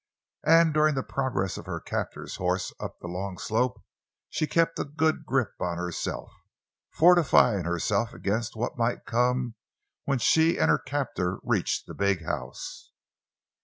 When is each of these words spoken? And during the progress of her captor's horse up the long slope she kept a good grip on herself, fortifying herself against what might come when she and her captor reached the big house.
And 0.47 0.73
during 0.73 0.95
the 0.95 1.03
progress 1.03 1.57
of 1.57 1.67
her 1.67 1.79
captor's 1.79 2.37
horse 2.37 2.73
up 2.79 2.97
the 2.99 3.07
long 3.07 3.37
slope 3.37 3.83
she 4.31 4.47
kept 4.47 4.79
a 4.79 4.83
good 4.83 5.27
grip 5.27 5.51
on 5.59 5.77
herself, 5.77 6.31
fortifying 6.91 7.65
herself 7.65 8.11
against 8.11 8.55
what 8.55 8.79
might 8.79 9.05
come 9.05 9.53
when 10.05 10.17
she 10.17 10.57
and 10.57 10.69
her 10.71 10.79
captor 10.79 11.37
reached 11.43 11.85
the 11.85 11.93
big 11.93 12.25
house. 12.25 12.93